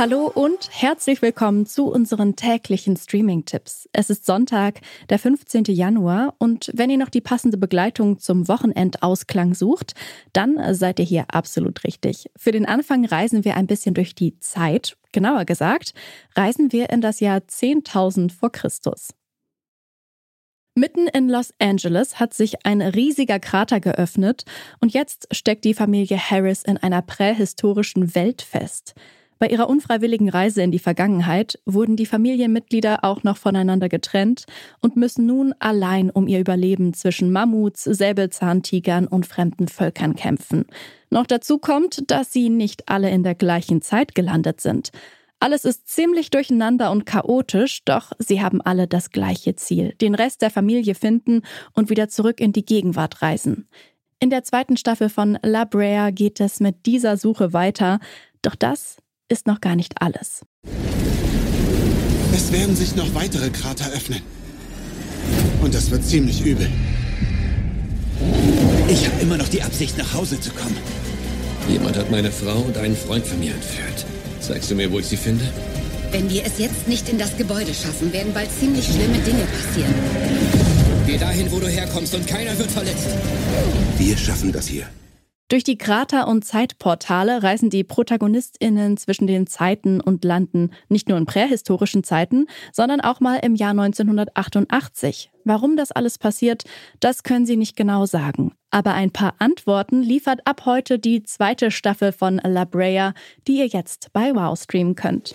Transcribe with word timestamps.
Hallo 0.00 0.32
und 0.34 0.70
herzlich 0.72 1.20
willkommen 1.20 1.66
zu 1.66 1.92
unseren 1.92 2.34
täglichen 2.34 2.96
Streaming-Tipps. 2.96 3.86
Es 3.92 4.08
ist 4.08 4.24
Sonntag, 4.24 4.80
der 5.10 5.18
15. 5.18 5.64
Januar 5.64 6.34
und 6.38 6.70
wenn 6.72 6.88
ihr 6.88 6.96
noch 6.96 7.10
die 7.10 7.20
passende 7.20 7.58
Begleitung 7.58 8.18
zum 8.18 8.48
Wochenendausklang 8.48 9.52
sucht, 9.52 9.92
dann 10.32 10.74
seid 10.74 11.00
ihr 11.00 11.04
hier 11.04 11.26
absolut 11.28 11.84
richtig. 11.84 12.30
Für 12.34 12.50
den 12.50 12.64
Anfang 12.64 13.04
reisen 13.04 13.44
wir 13.44 13.58
ein 13.58 13.66
bisschen 13.66 13.92
durch 13.92 14.14
die 14.14 14.38
Zeit. 14.38 14.96
Genauer 15.12 15.44
gesagt, 15.44 15.92
reisen 16.34 16.72
wir 16.72 16.88
in 16.88 17.02
das 17.02 17.20
Jahr 17.20 17.40
10.000 17.40 18.32
vor 18.32 18.50
Christus. 18.50 19.10
Mitten 20.74 21.08
in 21.08 21.28
Los 21.28 21.52
Angeles 21.58 22.18
hat 22.18 22.32
sich 22.32 22.64
ein 22.64 22.80
riesiger 22.80 23.38
Krater 23.38 23.80
geöffnet 23.80 24.46
und 24.80 24.94
jetzt 24.94 25.28
steckt 25.30 25.66
die 25.66 25.74
Familie 25.74 26.16
Harris 26.16 26.62
in 26.62 26.78
einer 26.78 27.02
prähistorischen 27.02 28.14
Welt 28.14 28.40
fest. 28.40 28.94
Bei 29.40 29.48
ihrer 29.48 29.70
unfreiwilligen 29.70 30.28
Reise 30.28 30.60
in 30.62 30.70
die 30.70 30.78
Vergangenheit 30.78 31.58
wurden 31.64 31.96
die 31.96 32.04
Familienmitglieder 32.04 33.04
auch 33.04 33.22
noch 33.22 33.38
voneinander 33.38 33.88
getrennt 33.88 34.44
und 34.82 34.96
müssen 34.96 35.24
nun 35.24 35.54
allein 35.58 36.10
um 36.10 36.28
ihr 36.28 36.40
Überleben 36.40 36.92
zwischen 36.92 37.32
Mammuts, 37.32 37.84
Säbelzahntigern 37.84 39.06
und 39.06 39.24
fremden 39.24 39.66
Völkern 39.68 40.14
kämpfen. 40.14 40.66
Noch 41.08 41.26
dazu 41.26 41.56
kommt, 41.56 42.10
dass 42.10 42.34
sie 42.34 42.50
nicht 42.50 42.90
alle 42.90 43.08
in 43.08 43.22
der 43.22 43.34
gleichen 43.34 43.80
Zeit 43.80 44.14
gelandet 44.14 44.60
sind. 44.60 44.90
Alles 45.38 45.64
ist 45.64 45.88
ziemlich 45.88 46.28
durcheinander 46.28 46.90
und 46.90 47.06
chaotisch, 47.06 47.82
doch 47.86 48.12
sie 48.18 48.42
haben 48.42 48.60
alle 48.60 48.86
das 48.88 49.08
gleiche 49.08 49.56
Ziel, 49.56 49.94
den 50.02 50.14
Rest 50.14 50.42
der 50.42 50.50
Familie 50.50 50.94
finden 50.94 51.40
und 51.72 51.88
wieder 51.88 52.10
zurück 52.10 52.40
in 52.40 52.52
die 52.52 52.66
Gegenwart 52.66 53.22
reisen. 53.22 53.68
In 54.18 54.28
der 54.28 54.44
zweiten 54.44 54.76
Staffel 54.76 55.08
von 55.08 55.38
La 55.42 55.64
Brea 55.64 56.10
geht 56.10 56.40
es 56.40 56.60
mit 56.60 56.84
dieser 56.84 57.16
Suche 57.16 57.54
weiter, 57.54 58.00
doch 58.42 58.54
das 58.54 58.98
ist 59.30 59.46
noch 59.46 59.60
gar 59.60 59.76
nicht 59.76 60.02
alles. 60.02 60.42
Es 62.34 62.52
werden 62.52 62.76
sich 62.76 62.96
noch 62.96 63.14
weitere 63.14 63.50
Krater 63.50 63.90
öffnen. 63.92 64.20
Und 65.62 65.74
das 65.74 65.90
wird 65.90 66.04
ziemlich 66.04 66.44
übel. 66.44 66.68
Ich 68.88 69.06
habe 69.06 69.20
immer 69.22 69.36
noch 69.36 69.48
die 69.48 69.62
Absicht, 69.62 69.96
nach 69.96 70.12
Hause 70.14 70.40
zu 70.40 70.50
kommen. 70.50 70.76
Jemand 71.68 71.96
hat 71.96 72.10
meine 72.10 72.32
Frau 72.32 72.58
und 72.60 72.76
einen 72.76 72.96
Freund 72.96 73.24
von 73.24 73.38
mir 73.38 73.54
entführt. 73.54 74.04
Zeigst 74.40 74.70
du 74.70 74.74
mir, 74.74 74.90
wo 74.90 74.98
ich 74.98 75.06
sie 75.06 75.16
finde? 75.16 75.44
Wenn 76.10 76.28
wir 76.28 76.44
es 76.44 76.58
jetzt 76.58 76.88
nicht 76.88 77.08
in 77.08 77.18
das 77.18 77.36
Gebäude 77.36 77.72
schaffen, 77.72 78.12
werden 78.12 78.34
bald 78.34 78.50
ziemlich 78.58 78.84
schlimme 78.84 79.18
Dinge 79.18 79.44
passieren. 79.44 79.94
Geh 81.06 81.18
dahin, 81.18 81.50
wo 81.52 81.60
du 81.60 81.68
herkommst 81.68 82.14
und 82.14 82.26
keiner 82.26 82.58
wird 82.58 82.70
verletzt. 82.70 83.08
Wir 83.96 84.16
schaffen 84.16 84.50
das 84.50 84.66
hier. 84.66 84.86
Durch 85.50 85.64
die 85.64 85.76
Krater- 85.76 86.28
und 86.28 86.44
Zeitportale 86.44 87.42
reisen 87.42 87.70
die 87.70 87.82
ProtagonistInnen 87.82 88.96
zwischen 88.96 89.26
den 89.26 89.48
Zeiten 89.48 90.00
und 90.00 90.24
landen 90.24 90.70
nicht 90.88 91.08
nur 91.08 91.18
in 91.18 91.26
prähistorischen 91.26 92.04
Zeiten, 92.04 92.46
sondern 92.72 93.00
auch 93.00 93.18
mal 93.18 93.40
im 93.42 93.56
Jahr 93.56 93.72
1988. 93.72 95.32
Warum 95.42 95.76
das 95.76 95.90
alles 95.90 96.18
passiert, 96.18 96.62
das 97.00 97.24
können 97.24 97.46
sie 97.46 97.56
nicht 97.56 97.74
genau 97.74 98.06
sagen. 98.06 98.52
Aber 98.70 98.94
ein 98.94 99.10
paar 99.10 99.34
Antworten 99.40 100.04
liefert 100.04 100.38
ab 100.44 100.66
heute 100.66 101.00
die 101.00 101.24
zweite 101.24 101.72
Staffel 101.72 102.12
von 102.12 102.40
La 102.44 102.64
Brea, 102.64 103.12
die 103.48 103.58
ihr 103.58 103.66
jetzt 103.66 104.12
bei 104.12 104.32
Wow 104.32 104.56
streamen 104.56 104.94
könnt. 104.94 105.34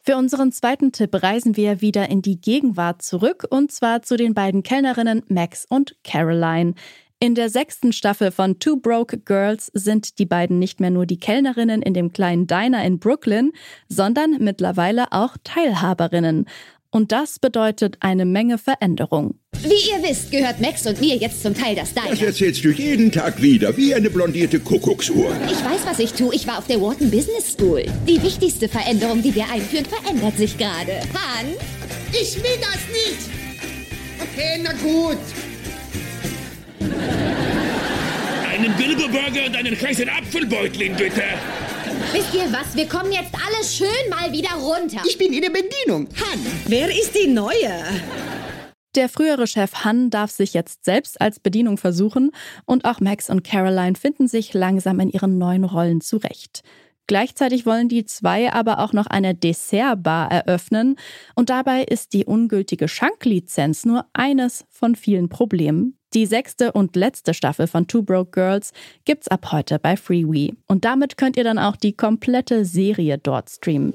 Für 0.00 0.16
unseren 0.16 0.52
zweiten 0.52 0.92
Tipp 0.92 1.20
reisen 1.20 1.56
wir 1.56 1.80
wieder 1.80 2.08
in 2.08 2.22
die 2.22 2.40
Gegenwart 2.40 3.02
zurück 3.02 3.44
und 3.50 3.72
zwar 3.72 4.02
zu 4.02 4.16
den 4.16 4.34
beiden 4.34 4.62
Kellnerinnen 4.62 5.24
Max 5.28 5.66
und 5.68 5.96
Caroline. 6.04 6.74
In 7.18 7.34
der 7.34 7.48
sechsten 7.48 7.94
Staffel 7.94 8.30
von 8.30 8.58
Two 8.58 8.76
Broke 8.76 9.16
Girls 9.16 9.70
sind 9.72 10.18
die 10.18 10.26
beiden 10.26 10.58
nicht 10.58 10.80
mehr 10.80 10.90
nur 10.90 11.06
die 11.06 11.18
Kellnerinnen 11.18 11.80
in 11.80 11.94
dem 11.94 12.12
kleinen 12.12 12.46
Diner 12.46 12.84
in 12.84 12.98
Brooklyn, 12.98 13.52
sondern 13.88 14.36
mittlerweile 14.40 15.06
auch 15.12 15.38
Teilhaberinnen. 15.42 16.44
Und 16.90 17.12
das 17.12 17.38
bedeutet 17.38 17.96
eine 18.00 18.26
Menge 18.26 18.58
Veränderung. 18.58 19.38
Wie 19.62 19.68
ihr 19.68 20.06
wisst, 20.06 20.30
gehört 20.30 20.60
Max 20.60 20.86
und 20.86 21.00
mir 21.00 21.16
jetzt 21.16 21.42
zum 21.42 21.54
Teil 21.54 21.74
das 21.74 21.94
Diner. 21.94 22.10
Das 22.10 22.20
erzählst 22.20 22.62
du 22.62 22.68
jeden 22.68 23.10
Tag 23.10 23.40
wieder, 23.40 23.74
wie 23.78 23.94
eine 23.94 24.10
blondierte 24.10 24.60
Kuckucksuhr. 24.60 25.34
Ich 25.46 25.64
weiß, 25.64 25.86
was 25.86 25.98
ich 25.98 26.12
tue. 26.12 26.34
Ich 26.34 26.46
war 26.46 26.58
auf 26.58 26.66
der 26.66 26.82
Wharton 26.82 27.10
Business 27.10 27.54
School. 27.54 27.84
Die 28.06 28.22
wichtigste 28.22 28.68
Veränderung, 28.68 29.22
die 29.22 29.34
wir 29.34 29.50
einführen, 29.50 29.86
verändert 29.86 30.36
sich 30.36 30.58
gerade. 30.58 31.00
Han? 31.14 31.46
Ich 32.12 32.36
will 32.36 32.58
das 32.60 32.80
nicht! 32.92 33.30
Okay, 34.20 34.60
na 34.62 34.72
gut. 34.74 35.18
Einen 38.50 38.72
Bilbo-Burger 38.76 39.46
und 39.46 39.56
einen 39.56 39.80
heißen 39.80 40.08
Apfelbeutling, 40.08 40.96
bitte. 40.96 41.22
Wisst 42.12 42.34
ihr 42.34 42.50
was? 42.52 42.74
Wir 42.74 42.88
kommen 42.88 43.12
jetzt 43.12 43.34
alle 43.34 43.64
schön 43.64 44.10
mal 44.10 44.32
wieder 44.32 44.54
runter. 44.54 45.02
Ich 45.06 45.18
bin 45.18 45.32
in 45.32 45.42
der 45.42 45.50
Bedienung. 45.50 46.08
Han. 46.20 46.40
Wer 46.66 46.88
ist 46.88 47.14
die 47.14 47.28
Neue? 47.28 47.84
Der 48.94 49.10
frühere 49.10 49.46
Chef 49.46 49.84
Han 49.84 50.08
darf 50.08 50.30
sich 50.30 50.54
jetzt 50.54 50.86
selbst 50.86 51.20
als 51.20 51.38
Bedienung 51.38 51.76
versuchen 51.76 52.30
und 52.64 52.86
auch 52.86 53.00
Max 53.00 53.28
und 53.28 53.44
Caroline 53.44 53.94
finden 53.94 54.26
sich 54.26 54.54
langsam 54.54 55.00
in 55.00 55.10
ihren 55.10 55.36
neuen 55.36 55.64
Rollen 55.64 56.00
zurecht. 56.00 56.62
Gleichzeitig 57.06 57.66
wollen 57.66 57.88
die 57.88 58.04
zwei 58.04 58.52
aber 58.52 58.80
auch 58.80 58.92
noch 58.92 59.06
eine 59.06 59.34
Dessertbar 59.34 60.30
eröffnen 60.30 60.96
und 61.34 61.50
dabei 61.50 61.84
ist 61.84 62.12
die 62.12 62.24
ungültige 62.24 62.88
Schanklizenz 62.88 63.84
nur 63.84 64.06
eines 64.12 64.64
von 64.70 64.96
vielen 64.96 65.28
Problemen. 65.28 65.96
Die 66.14 66.26
sechste 66.26 66.72
und 66.72 66.96
letzte 66.96 67.34
Staffel 67.34 67.66
von 67.66 67.86
Two 67.86 68.02
Broke 68.02 68.30
Girls 68.30 68.72
gibt's 69.04 69.28
ab 69.28 69.52
heute 69.52 69.78
bei 69.78 69.96
Freewee 69.96 70.54
und 70.66 70.84
damit 70.84 71.16
könnt 71.16 71.36
ihr 71.36 71.44
dann 71.44 71.58
auch 71.58 71.76
die 71.76 71.92
komplette 71.92 72.64
Serie 72.64 73.18
dort 73.18 73.50
streamen. 73.50 73.92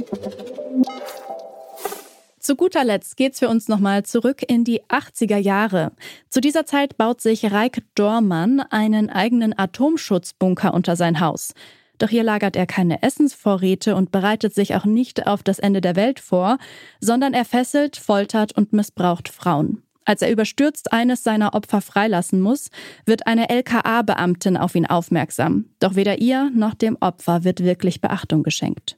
Zu 2.40 2.56
guter 2.56 2.84
Letzt 2.84 3.18
geht's 3.18 3.40
für 3.40 3.50
uns 3.50 3.68
nochmal 3.68 4.04
zurück 4.04 4.42
in 4.48 4.64
die 4.64 4.82
80er 4.84 5.38
Jahre. 5.38 5.92
Zu 6.30 6.42
dieser 6.42 6.66
Zeit 6.66 6.98
baut 6.98 7.22
sich 7.22 7.52
Reik 7.52 7.84
Dormann 7.94 8.62
einen 8.62 9.10
eigenen 9.10 9.58
Atomschutzbunker 9.58 10.74
unter 10.74 10.96
sein 10.96 11.20
Haus. 11.20 11.54
Doch 12.02 12.10
hier 12.10 12.24
lagert 12.24 12.56
er 12.56 12.66
keine 12.66 13.04
Essensvorräte 13.04 13.96
und 13.96 14.12
bereitet 14.12 14.56
sich 14.56 14.74
auch 14.74 14.86
nicht 14.86 15.28
auf 15.28 15.44
das 15.44 15.60
Ende 15.60 15.82
der 15.82 15.96
Welt 15.96 16.20
vor, 16.20 16.58
sondern 17.00 17.36
er 17.36 17.46
fesselt, 17.46 17.96
foltert 17.96 18.58
und 18.58 18.74
missbraucht 18.74 19.30
Frauen. 19.30 19.84
Als 20.04 20.24
er 20.24 20.32
überstürzt 20.32 20.94
eines 20.94 21.24
seiner 21.24 21.54
Opfer 21.54 21.80
freilassen 21.80 22.42
muss, 22.42 22.72
wird 23.06 23.28
eine 23.28 23.50
LKA-Beamtin 23.50 24.58
auf 24.58 24.74
ihn 24.74 24.88
aufmerksam. 24.88 25.66
Doch 25.80 25.94
weder 25.94 26.20
ihr 26.20 26.50
noch 26.56 26.74
dem 26.74 26.98
Opfer 27.00 27.44
wird 27.44 27.64
wirklich 27.64 28.02
Beachtung 28.02 28.42
geschenkt. 28.42 28.98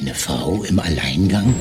Eine 0.00 0.14
Frau 0.14 0.62
im 0.62 0.78
Alleingang? 0.78 1.52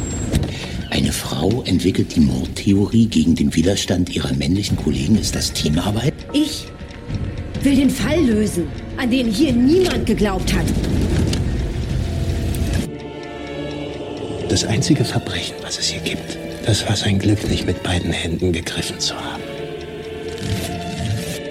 Eine 0.91 1.11
Frau 1.11 1.63
entwickelt 1.63 2.15
die 2.15 2.19
Mordtheorie 2.19 3.07
gegen 3.07 3.33
den 3.33 3.55
Widerstand 3.55 4.15
ihrer 4.15 4.33
männlichen 4.33 4.77
Kollegen. 4.77 5.17
Ist 5.17 5.33
das 5.33 5.51
Teamarbeit? 5.51 6.13
Ich 6.31 6.67
will 7.63 7.75
den 7.75 7.89
Fall 7.89 8.23
lösen, 8.23 8.67
an 8.97 9.09
den 9.09 9.27
hier 9.27 9.53
niemand 9.53 10.05
geglaubt 10.05 10.53
hat. 10.53 10.65
Das 14.49 14.65
einzige 14.65 15.03
Verbrechen, 15.03 15.55
was 15.61 15.79
es 15.79 15.87
hier 15.87 16.01
gibt, 16.01 16.37
das 16.65 16.87
war 16.87 16.95
sein 16.95 17.19
Glück, 17.19 17.49
nicht 17.49 17.65
mit 17.65 17.83
beiden 17.83 18.11
Händen 18.11 18.51
gegriffen 18.51 18.99
zu 18.99 19.15
haben. 19.15 19.43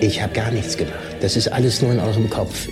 Ich 0.01 0.23
habe 0.23 0.33
gar 0.33 0.51
nichts 0.51 0.77
gemacht. 0.77 0.95
Das 1.21 1.37
ist 1.37 1.49
alles 1.49 1.83
nur 1.83 1.93
in 1.93 2.01
eurem 2.01 2.29
Kopf. 2.31 2.69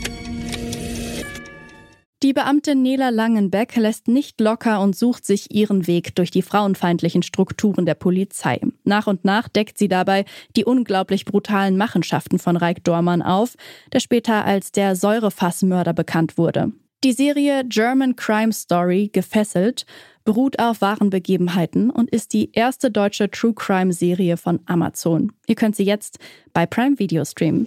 Die 2.22 2.34
Beamtin 2.34 2.82
Nela 2.82 3.08
Langenbeck 3.08 3.76
lässt 3.76 4.06
nicht 4.06 4.42
locker 4.42 4.82
und 4.82 4.94
sucht 4.94 5.24
sich 5.24 5.54
ihren 5.54 5.86
Weg 5.86 6.14
durch 6.16 6.30
die 6.30 6.42
frauenfeindlichen 6.42 7.22
Strukturen 7.22 7.86
der 7.86 7.94
Polizei. 7.94 8.60
Nach 8.84 9.06
und 9.06 9.24
nach 9.24 9.48
deckt 9.48 9.78
sie 9.78 9.88
dabei 9.88 10.26
die 10.54 10.66
unglaublich 10.66 11.24
brutalen 11.24 11.78
Machenschaften 11.78 12.38
von 12.38 12.58
Reik 12.58 12.84
Dormann 12.84 13.22
auf, 13.22 13.56
der 13.94 14.00
später 14.00 14.44
als 14.44 14.70
der 14.70 14.96
Säurefassmörder 14.96 15.94
bekannt 15.94 16.36
wurde. 16.36 16.72
Die 17.04 17.14
Serie 17.14 17.64
German 17.64 18.16
Crime 18.16 18.52
Story 18.52 19.08
Gefesselt 19.10 19.86
beruht 20.22 20.58
auf 20.58 20.82
wahren 20.82 21.08
Begebenheiten 21.08 21.88
und 21.88 22.10
ist 22.10 22.34
die 22.34 22.52
erste 22.52 22.90
deutsche 22.90 23.30
True 23.30 23.54
Crime 23.54 23.94
Serie 23.94 24.36
von 24.36 24.60
Amazon. 24.66 25.32
Ihr 25.46 25.54
könnt 25.54 25.74
sie 25.74 25.84
jetzt 25.84 26.18
bei 26.52 26.66
Prime 26.66 26.98
Video 26.98 27.24
streamen. 27.24 27.66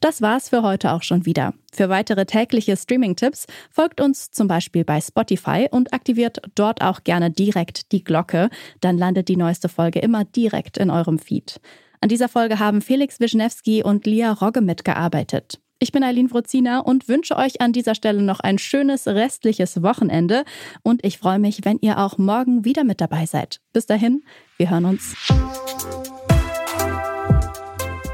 Das 0.00 0.20
war's 0.20 0.50
für 0.50 0.62
heute 0.62 0.92
auch 0.92 1.02
schon 1.02 1.24
wieder. 1.24 1.54
Für 1.72 1.88
weitere 1.88 2.26
tägliche 2.26 2.76
Streaming-Tipps 2.76 3.46
folgt 3.70 4.00
uns 4.00 4.30
zum 4.30 4.46
Beispiel 4.46 4.84
bei 4.84 5.00
Spotify 5.00 5.68
und 5.70 5.92
aktiviert 5.92 6.40
dort 6.54 6.82
auch 6.82 7.02
gerne 7.04 7.30
direkt 7.30 7.92
die 7.92 8.04
Glocke. 8.04 8.50
Dann 8.80 8.98
landet 8.98 9.28
die 9.28 9.36
neueste 9.36 9.68
Folge 9.68 10.00
immer 10.00 10.24
direkt 10.24 10.76
in 10.78 10.90
eurem 10.90 11.18
Feed. 11.18 11.60
An 12.00 12.08
dieser 12.08 12.28
Folge 12.28 12.58
haben 12.58 12.82
Felix 12.82 13.20
Wischnewski 13.20 13.82
und 13.82 14.06
Lia 14.06 14.32
Rogge 14.32 14.60
mitgearbeitet. 14.60 15.60
Ich 15.78 15.92
bin 15.92 16.02
Eileen 16.02 16.30
Wrozina 16.30 16.80
und 16.80 17.08
wünsche 17.08 17.36
euch 17.36 17.60
an 17.60 17.72
dieser 17.72 17.94
Stelle 17.94 18.22
noch 18.22 18.40
ein 18.40 18.58
schönes 18.58 19.06
restliches 19.06 19.82
Wochenende. 19.82 20.44
Und 20.82 21.04
ich 21.04 21.18
freue 21.18 21.38
mich, 21.38 21.64
wenn 21.64 21.78
ihr 21.80 21.98
auch 21.98 22.16
morgen 22.16 22.64
wieder 22.64 22.84
mit 22.84 23.00
dabei 23.00 23.26
seid. 23.26 23.60
Bis 23.72 23.84
dahin, 23.84 24.22
wir 24.56 24.70
hören 24.70 24.86
uns. 24.86 25.14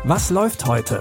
Was 0.05 0.31
läuft 0.31 0.67
heute? 0.67 1.01